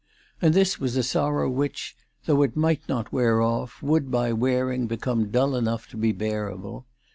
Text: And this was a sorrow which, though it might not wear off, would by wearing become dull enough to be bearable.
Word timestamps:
And 0.41 0.55
this 0.55 0.79
was 0.79 0.97
a 0.97 1.03
sorrow 1.03 1.47
which, 1.47 1.95
though 2.25 2.41
it 2.41 2.55
might 2.55 2.89
not 2.89 3.11
wear 3.13 3.39
off, 3.39 3.83
would 3.83 4.09
by 4.09 4.33
wearing 4.33 4.87
become 4.87 5.29
dull 5.29 5.55
enough 5.55 5.87
to 5.89 5.95
be 5.95 6.11
bearable. 6.11 6.87